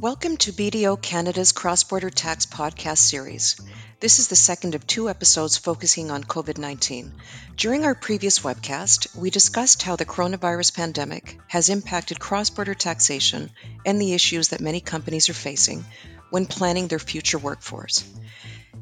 [0.00, 3.60] Welcome to BDO Canada's Cross Border Tax Podcast Series.
[3.98, 7.12] This is the second of two episodes focusing on COVID 19.
[7.56, 13.50] During our previous webcast, we discussed how the coronavirus pandemic has impacted cross border taxation
[13.84, 15.84] and the issues that many companies are facing
[16.30, 18.04] when planning their future workforce.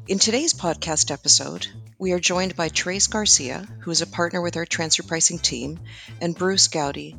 [0.07, 1.67] In today's podcast episode,
[1.99, 5.81] we are joined by Therese Garcia, who is a partner with our transfer pricing team,
[6.21, 7.17] and Bruce Gowdy,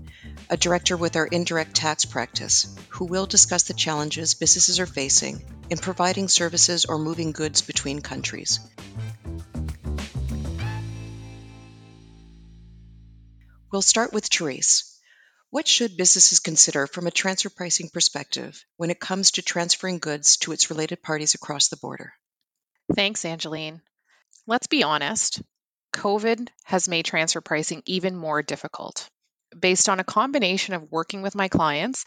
[0.48, 5.44] a director with our indirect tax practice, who will discuss the challenges businesses are facing
[5.68, 8.58] in providing services or moving goods between countries.
[13.70, 14.98] We'll start with Therese.
[15.50, 20.38] What should businesses consider from a transfer pricing perspective when it comes to transferring goods
[20.38, 22.14] to its related parties across the border?
[22.94, 23.82] Thanks, Angeline.
[24.46, 25.42] Let's be honest,
[25.94, 29.08] COVID has made transfer pricing even more difficult.
[29.58, 32.04] Based on a combination of working with my clients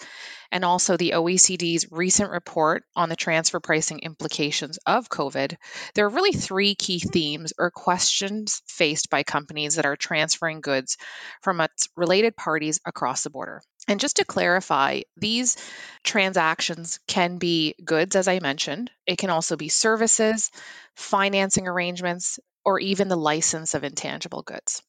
[0.52, 5.56] and also the OECD's recent report on the transfer pricing implications of COVID,
[5.96, 10.98] there are really three key themes or questions faced by companies that are transferring goods
[11.42, 13.62] from its related parties across the border.
[13.88, 15.58] And just to clarify, these
[16.04, 18.92] transactions can be goods, as I mentioned.
[19.08, 20.52] It can also be services,
[20.96, 24.84] financing arrangements, or even the license of intangible goods.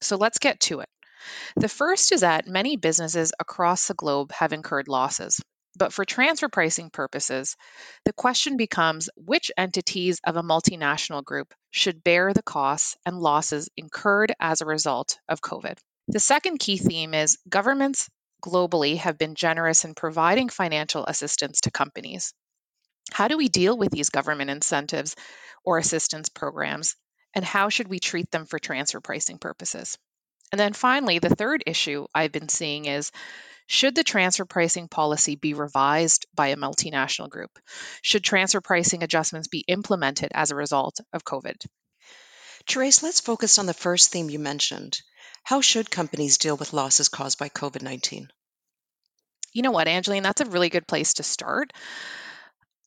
[0.00, 0.88] So let's get to it.
[1.56, 5.40] The first is that many businesses across the globe have incurred losses.
[5.76, 7.54] But for transfer pricing purposes,
[8.04, 13.68] the question becomes which entities of a multinational group should bear the costs and losses
[13.76, 15.78] incurred as a result of COVID.
[16.08, 18.08] The second key theme is governments
[18.42, 22.32] globally have been generous in providing financial assistance to companies.
[23.12, 25.14] How do we deal with these government incentives
[25.64, 26.96] or assistance programs,
[27.34, 29.98] and how should we treat them for transfer pricing purposes?
[30.52, 33.10] And then finally, the third issue I've been seeing is
[33.66, 37.58] should the transfer pricing policy be revised by a multinational group?
[38.00, 41.66] Should transfer pricing adjustments be implemented as a result of COVID?
[42.66, 44.98] Therese, let's focus on the first theme you mentioned
[45.48, 48.28] how should companies deal with losses caused by COVID 19?
[49.54, 51.72] You know what, Angeline, that's a really good place to start.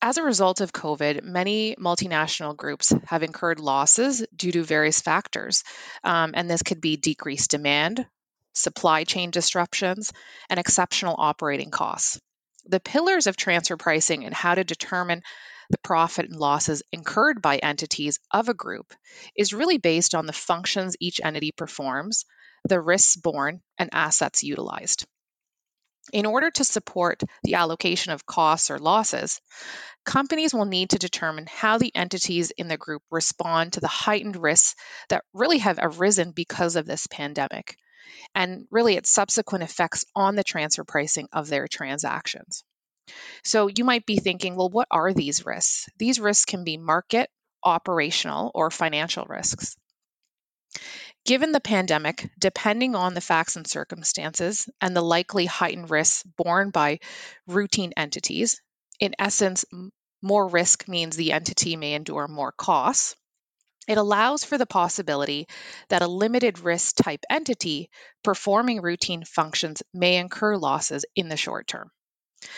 [0.03, 5.63] As a result of COVID, many multinational groups have incurred losses due to various factors.
[6.03, 8.07] Um, and this could be decreased demand,
[8.53, 10.11] supply chain disruptions,
[10.50, 12.19] and exceptional operating costs.
[12.66, 15.22] The pillars of transfer pricing and how to determine
[15.69, 18.94] the profit and losses incurred by entities of a group
[19.35, 22.25] is really based on the functions each entity performs,
[22.67, 25.06] the risks borne, and assets utilized.
[26.13, 29.39] In order to support the allocation of costs or losses,
[30.03, 34.35] companies will need to determine how the entities in the group respond to the heightened
[34.35, 34.75] risks
[35.09, 37.78] that really have arisen because of this pandemic,
[38.34, 42.63] and really its subsequent effects on the transfer pricing of their transactions.
[43.44, 45.88] So you might be thinking, well, what are these risks?
[45.97, 47.29] These risks can be market,
[47.63, 49.75] operational, or financial risks.
[51.25, 56.71] Given the pandemic, depending on the facts and circumstances and the likely heightened risks borne
[56.71, 56.99] by
[57.45, 58.59] routine entities,
[58.99, 59.63] in essence,
[60.21, 63.15] more risk means the entity may endure more costs.
[63.87, 65.47] It allows for the possibility
[65.89, 67.89] that a limited risk type entity
[68.23, 71.91] performing routine functions may incur losses in the short term.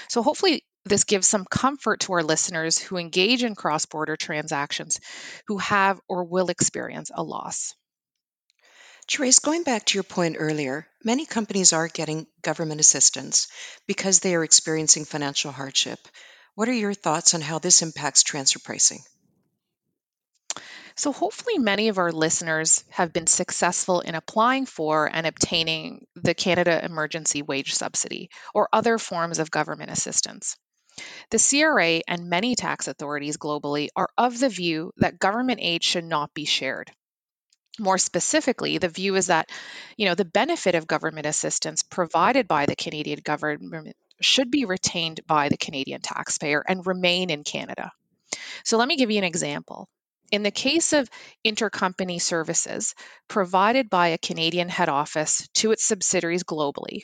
[0.10, 5.00] So, hopefully, this gives some comfort to our listeners who engage in cross border transactions
[5.48, 7.74] who have or will experience a loss.
[9.06, 13.48] Therese, going back to your point earlier, many companies are getting government assistance
[13.86, 16.00] because they are experiencing financial hardship.
[16.56, 19.04] What are your thoughts on how this impacts transfer pricing?
[20.96, 26.34] So, hopefully, many of our listeners have been successful in applying for and obtaining the
[26.34, 30.56] Canada Emergency Wage Subsidy or other forms of government assistance.
[31.30, 36.06] The CRA and many tax authorities globally are of the view that government aid should
[36.06, 36.92] not be shared
[37.80, 39.50] more specifically, the view is that,
[39.98, 45.22] you know, the benefit of government assistance provided by the Canadian government should be retained
[45.28, 47.92] by the Canadian taxpayer and remain in Canada.
[48.64, 49.88] So let me give you an example.
[50.32, 51.10] In the case of
[51.46, 52.96] intercompany services
[53.28, 57.02] provided by a Canadian head office to its subsidiaries globally,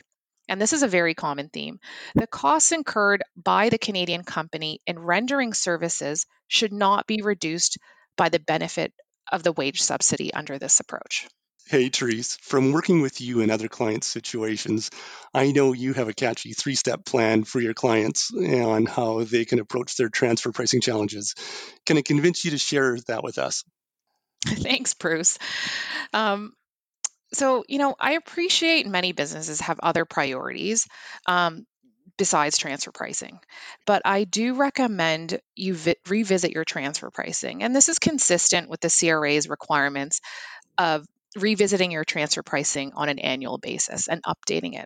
[0.48, 1.80] and this is a very common theme,
[2.16, 7.78] the costs incurred by the Canadian company in rendering services should not be reduced
[8.18, 8.94] by the benefit
[9.32, 11.28] of the wage subsidy under this approach.
[11.70, 14.90] Hey, Therese, from working with you in other client situations,
[15.36, 19.46] I know you have a catchy three step plan for your clients on how they
[19.46, 21.36] can approach their transfer pricing challenges.
[21.86, 23.64] Can I convince you to share that with us?
[24.48, 25.38] Thanks, Bruce.
[26.12, 26.54] Um,
[27.34, 30.88] so, you know, I appreciate many businesses have other priorities.
[31.28, 31.68] Um,
[32.20, 33.40] besides transfer pricing.
[33.88, 37.64] But I do recommend you vi- revisit your transfer pricing.
[37.64, 40.20] And this is consistent with the CRA's requirements
[40.78, 41.08] of
[41.38, 44.86] revisiting your transfer pricing on an annual basis and updating it.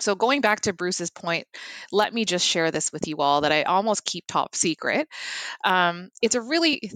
[0.00, 1.46] So, going back to Bruce's point,
[1.92, 5.06] let me just share this with you all that I almost keep top secret.
[5.64, 6.92] Um, it's a really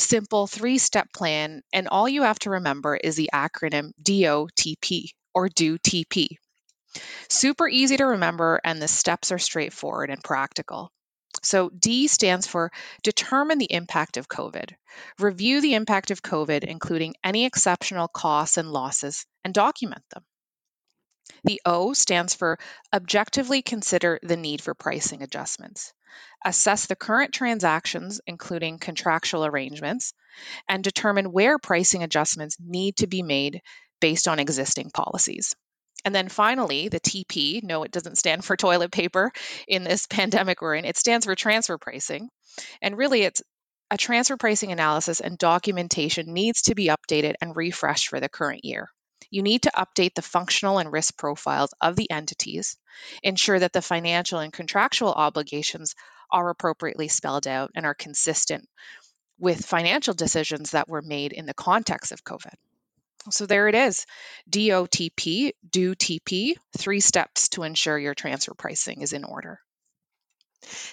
[0.00, 5.48] simple three step plan, and all you have to remember is the acronym DOTP or
[5.48, 6.38] do TP.
[7.28, 10.92] Super easy to remember, and the steps are straightforward and practical.
[11.42, 12.70] So, D stands for
[13.02, 14.72] determine the impact of COVID.
[15.18, 20.24] Review the impact of COVID, including any exceptional costs and losses, and document them.
[21.42, 22.58] The O stands for
[22.92, 25.92] objectively consider the need for pricing adjustments.
[26.44, 30.12] Assess the current transactions, including contractual arrangements,
[30.68, 33.60] and determine where pricing adjustments need to be made
[34.00, 35.54] based on existing policies.
[36.04, 39.32] And then finally, the TP, no, it doesn't stand for toilet paper
[39.66, 42.28] in this pandemic we're in, it stands for transfer pricing.
[42.82, 43.42] And really, it's
[43.90, 48.64] a transfer pricing analysis and documentation needs to be updated and refreshed for the current
[48.64, 48.90] year.
[49.30, 52.76] You need to update the functional and risk profiles of the entities,
[53.22, 55.94] ensure that the financial and contractual obligations
[56.30, 58.68] are appropriately spelled out and are consistent
[59.38, 62.54] with financial decisions that were made in the context of COVID.
[63.30, 64.06] So there it is
[64.50, 69.60] DOTP, do TP, three steps to ensure your transfer pricing is in order.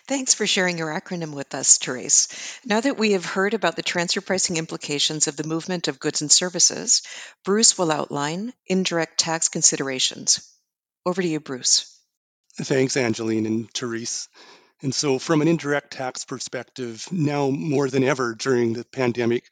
[0.08, 2.28] Thanks for sharing your acronym with us, Therese.
[2.66, 6.22] Now that we have heard about the transfer pricing implications of the movement of goods
[6.22, 7.02] and services,
[7.46, 10.48] Bruce will outline indirect tax considerations.
[11.06, 11.98] Over to you, Bruce.
[12.58, 14.28] Thanks, Angeline and Therese.
[14.82, 19.46] And so, from an indirect tax perspective, now more than ever during the pandemic,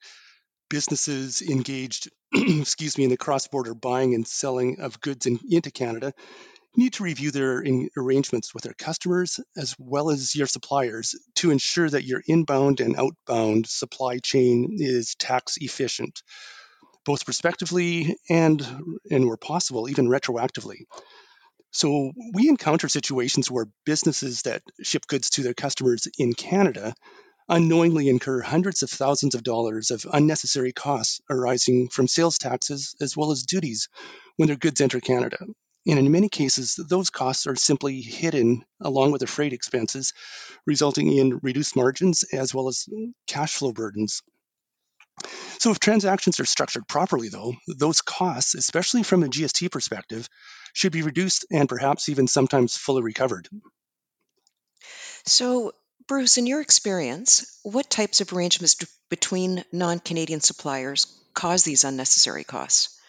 [0.69, 6.13] businesses engaged, excuse me, in the cross-border buying and selling of goods in, into Canada
[6.75, 7.63] need to review their
[7.97, 12.95] arrangements with their customers as well as your suppliers to ensure that your inbound and
[12.95, 16.21] outbound supply chain is tax efficient,
[17.05, 18.65] both prospectively and,
[19.09, 20.85] and where possible, even retroactively.
[21.71, 26.93] So we encounter situations where businesses that ship goods to their customers in Canada
[27.49, 33.17] unknowingly incur hundreds of thousands of dollars of unnecessary costs arising from sales taxes as
[33.17, 33.89] well as duties
[34.37, 35.37] when their goods enter Canada.
[35.87, 40.13] And in many cases, those costs are simply hidden along with the freight expenses,
[40.65, 42.85] resulting in reduced margins as well as
[43.27, 44.21] cash flow burdens.
[45.59, 50.29] So, if transactions are structured properly, though, those costs, especially from a GST perspective,
[50.73, 53.49] should be reduced and perhaps even sometimes fully recovered.
[55.25, 55.73] So,
[56.09, 58.75] Bruce, in your experience, what types of arrangements
[59.09, 62.99] between non Canadian suppliers cause these unnecessary costs?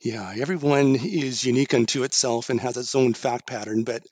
[0.00, 4.04] Yeah, everyone is unique unto itself and has its own fact pattern, but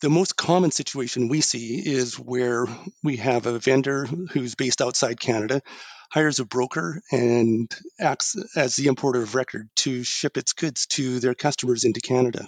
[0.00, 2.66] the most common situation we see is where
[3.02, 5.60] we have a vendor who's based outside Canada,
[6.08, 7.68] hires a broker, and
[7.98, 12.46] acts as the importer of record to ship its goods to their customers into Canada.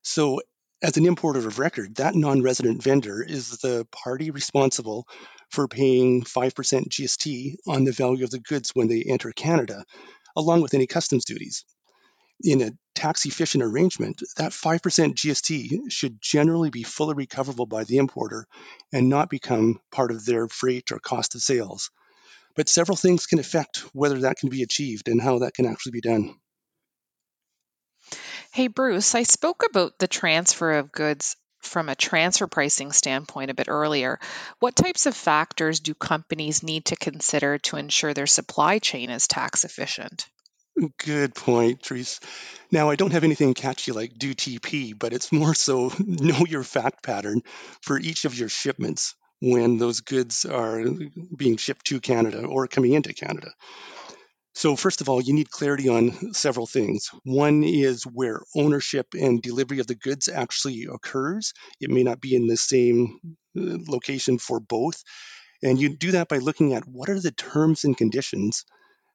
[0.00, 0.40] So,
[0.82, 5.06] as an importer of record, that non resident vendor is the party responsible
[5.50, 6.52] for paying 5%
[6.88, 9.84] GST on the value of the goods when they enter Canada,
[10.36, 11.64] along with any customs duties
[12.42, 14.80] in a tax efficient arrangement, that 5%
[15.14, 18.46] GST should generally be fully recoverable by the importer
[18.92, 21.90] and not become part of their freight or cost of sales.
[22.54, 25.92] But several things can affect whether that can be achieved and how that can actually
[25.92, 26.34] be done.
[28.56, 33.54] Hey, Bruce, I spoke about the transfer of goods from a transfer pricing standpoint a
[33.54, 34.18] bit earlier.
[34.60, 39.28] What types of factors do companies need to consider to ensure their supply chain is
[39.28, 40.26] tax efficient?
[41.04, 42.18] Good point, Therese.
[42.72, 46.64] Now, I don't have anything catchy like do TP, but it's more so know your
[46.64, 47.42] fact pattern
[47.82, 50.82] for each of your shipments when those goods are
[51.36, 53.52] being shipped to Canada or coming into Canada.
[54.56, 57.10] So, first of all, you need clarity on several things.
[57.24, 61.52] One is where ownership and delivery of the goods actually occurs.
[61.78, 63.20] It may not be in the same
[63.54, 65.04] uh, location for both.
[65.62, 68.64] And you do that by looking at what are the terms and conditions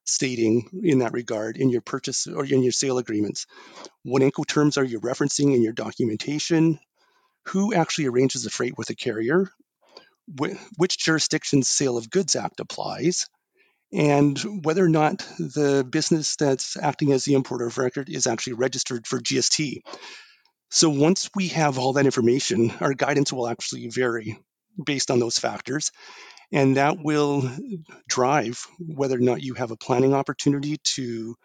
[0.03, 3.48] stating in that regard in your purchase or in your sale agreements.
[4.03, 6.77] What Incoterms are you referencing in your documentation?
[7.48, 9.50] Who actually arranges the freight with a carrier?
[10.77, 13.27] which jurisdiction's Sale of Goods Act applies?
[13.93, 18.53] And whether or not the business that's acting as the importer of record is actually
[18.53, 19.81] registered for GST.
[20.69, 24.39] So once we have all that information, our guidance will actually vary
[24.83, 25.91] based on those factors.
[26.53, 27.50] And that will
[28.07, 31.36] drive whether or not you have a planning opportunity to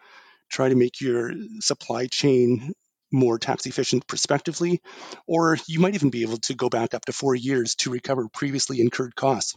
[0.49, 2.71] try to make your supply chain
[3.11, 4.81] more tax efficient prospectively,
[5.25, 8.27] or you might even be able to go back up to four years to recover
[8.27, 9.55] previously incurred costs.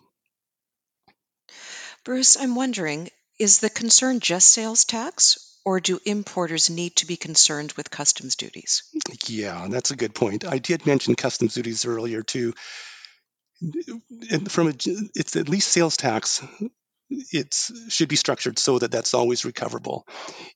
[2.04, 7.16] Bruce, I'm wondering is the concern just sales tax, or do importers need to be
[7.16, 8.82] concerned with customs duties?
[9.26, 10.44] Yeah, that's a good point.
[10.44, 12.52] I did mention customs duties earlier too.
[14.48, 14.72] From a,
[15.14, 16.42] it's at least sales tax.
[17.10, 17.54] It
[17.88, 20.06] should be structured so that that's always recoverable.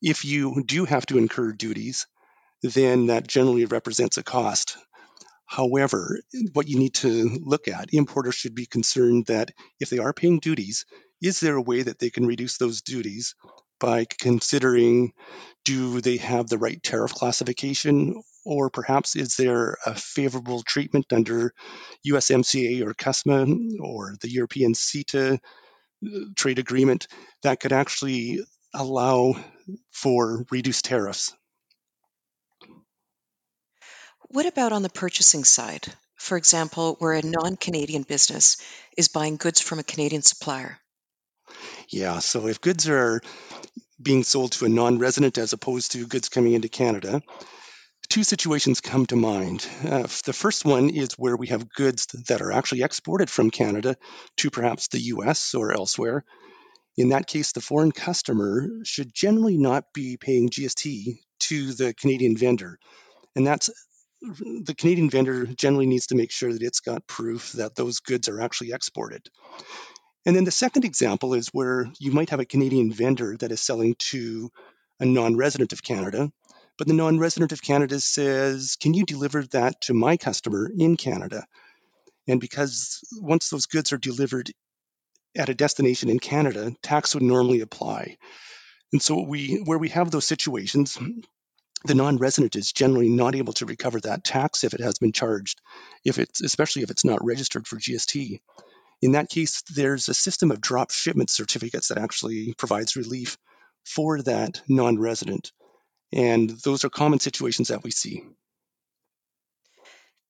[0.00, 2.06] If you do have to incur duties,
[2.62, 4.76] then that generally represents a cost.
[5.46, 6.20] However,
[6.52, 10.38] what you need to look at, importers should be concerned that if they are paying
[10.38, 10.86] duties,
[11.24, 13.34] is there a way that they can reduce those duties
[13.80, 15.12] by considering
[15.64, 21.54] do they have the right tariff classification or perhaps is there a favorable treatment under
[22.06, 27.08] USMCA or CUSMA or the European CETA uh, trade agreement
[27.42, 28.40] that could actually
[28.74, 29.34] allow
[29.92, 31.34] for reduced tariffs
[34.28, 35.86] what about on the purchasing side?
[36.16, 38.56] For example, where a non Canadian business
[38.96, 40.80] is buying goods from a Canadian supplier?
[41.88, 43.20] Yeah, so if goods are
[44.00, 47.22] being sold to a non resident as opposed to goods coming into Canada,
[48.08, 49.66] two situations come to mind.
[49.84, 53.96] Uh, the first one is where we have goods that are actually exported from Canada
[54.38, 56.24] to perhaps the US or elsewhere.
[56.96, 62.36] In that case, the foreign customer should generally not be paying GST to the Canadian
[62.36, 62.78] vendor.
[63.34, 63.70] And that's
[64.20, 68.28] the Canadian vendor generally needs to make sure that it's got proof that those goods
[68.28, 69.28] are actually exported.
[70.26, 73.60] And then the second example is where you might have a Canadian vendor that is
[73.60, 74.50] selling to
[75.00, 76.30] a non resident of Canada,
[76.78, 80.96] but the non resident of Canada says, Can you deliver that to my customer in
[80.96, 81.44] Canada?
[82.26, 84.50] And because once those goods are delivered
[85.36, 88.16] at a destination in Canada, tax would normally apply.
[88.92, 90.96] And so we where we have those situations,
[91.84, 95.60] the non-resident is generally not able to recover that tax if it has been charged,
[96.04, 98.40] if it's especially if it's not registered for GST.
[99.02, 103.36] In that case, there's a system of drop shipment certificates that actually provides relief
[103.84, 105.52] for that non-resident.
[106.12, 108.24] And those are common situations that we see.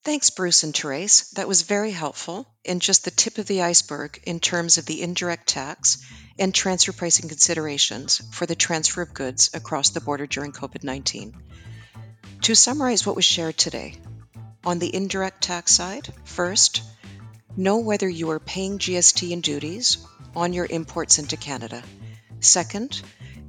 [0.04, 1.30] Thanks, Bruce and Therese.
[1.30, 5.00] That was very helpful and just the tip of the iceberg in terms of the
[5.00, 6.04] indirect tax
[6.38, 11.34] and transfer pricing considerations for the transfer of goods across the border during COVID 19.
[12.42, 13.96] To summarize what was shared today,
[14.62, 16.82] on the indirect tax side, first,
[17.56, 19.98] know whether you are paying GST and duties
[20.34, 21.82] on your imports into Canada.
[22.40, 23.00] Second,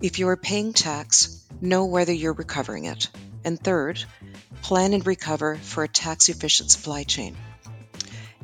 [0.02, 3.10] if you are paying tax, know whether you're recovering it.
[3.44, 4.04] And third,
[4.62, 7.36] plan and recover for a tax efficient supply chain.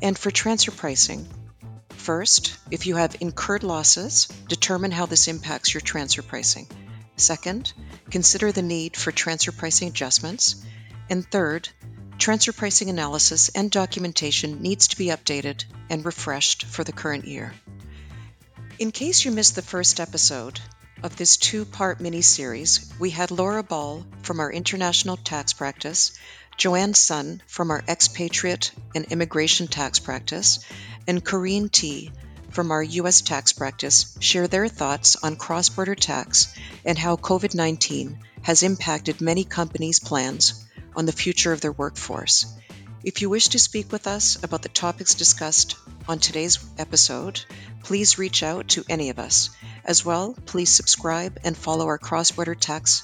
[0.01, 1.27] And for transfer pricing,
[1.89, 6.67] first, if you have incurred losses, determine how this impacts your transfer pricing.
[7.17, 7.71] Second,
[8.09, 10.65] consider the need for transfer pricing adjustments.
[11.09, 11.69] And third,
[12.21, 17.51] transfer pricing analysis and documentation needs to be updated and refreshed for the current year.
[18.77, 20.59] In case you missed the first episode,
[21.01, 26.11] of this two part mini series, we had Laura Ball from our international tax practice,
[26.57, 30.59] Joanne Sun from our expatriate and immigration tax practice,
[31.07, 32.11] and Corrine T
[32.51, 33.21] from our U.S.
[33.21, 36.53] tax practice share their thoughts on cross border tax
[36.85, 42.45] and how COVID 19 has impacted many companies' plans on the future of their workforce.
[43.03, 45.75] If you wish to speak with us about the topics discussed
[46.07, 47.41] on today's episode,
[47.83, 49.49] please reach out to any of us.
[49.83, 53.03] As well, please subscribe and follow our Cross Border Tax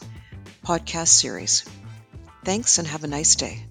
[0.63, 1.65] podcast series.
[2.46, 3.65] Thanks and have a nice day.